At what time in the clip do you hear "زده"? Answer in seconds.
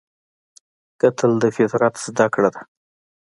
2.05-2.25